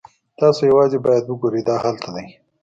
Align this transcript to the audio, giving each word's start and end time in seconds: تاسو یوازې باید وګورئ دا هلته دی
تاسو 0.39 0.61
یوازې 0.71 0.97
باید 1.05 1.23
وګورئ 1.25 1.61
دا 1.69 1.75
هلته 1.83 2.09
دی 2.15 2.27